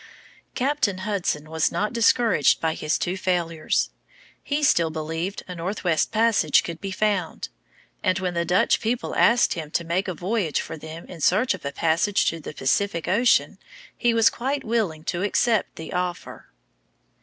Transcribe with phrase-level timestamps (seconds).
[0.55, 3.91] Captain Hudson was not discouraged by his two failures.
[4.41, 7.49] He still believed a northwest passage could be found;
[8.01, 11.53] and when the Dutch people asked him to make a voyage for them in search
[11.53, 13.59] of a passage to the Pacific Ocean,
[13.95, 16.47] he was quite willing to accept the offer.